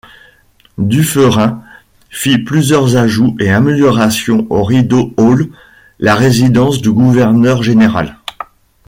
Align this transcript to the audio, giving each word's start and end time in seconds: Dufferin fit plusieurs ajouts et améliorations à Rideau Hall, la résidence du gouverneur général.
Dufferin 0.79 1.61
fit 2.09 2.39
plusieurs 2.39 2.95
ajouts 2.97 3.35
et 3.39 3.51
améliorations 3.51 4.47
à 4.49 4.65
Rideau 4.65 5.13
Hall, 5.17 5.49
la 5.99 6.15
résidence 6.15 6.81
du 6.81 6.91
gouverneur 6.91 7.61
général. 7.61 8.17